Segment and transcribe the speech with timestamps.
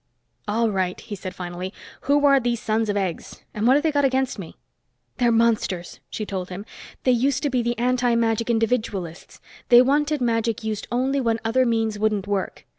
[0.47, 1.71] "All right," he said finally.
[2.09, 3.43] "Who are these sons of eggs?
[3.53, 4.55] And what have they got against me?"
[5.17, 6.65] "They're monsters," she told him.
[7.03, 9.39] "They used to be the antimagic individualists.
[9.69, 12.65] They wanted magic used only when other means wouldn't work.